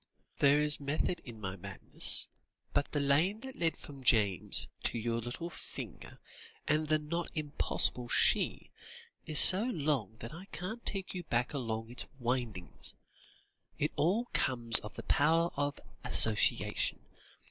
[0.39, 2.27] "There is method in my madness,
[2.73, 6.17] but the lane that led from James to your little finger,
[6.67, 8.71] and the not impossible she,
[9.27, 12.95] is so long that I can't take you back along its windings.
[13.77, 17.01] It all comes of the power of association.